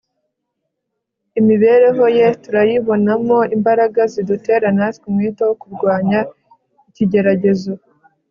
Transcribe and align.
imibereho 1.39 2.03
ye 2.17 2.27
tuyibonamo 2.43 3.39
imbaraga 3.55 4.01
zidutera 4.13 4.67
natwe 4.77 5.03
umwete 5.11 5.41
wo 5.47 5.55
kurwanya 5.61 6.19
ikigeragezo 6.89 7.73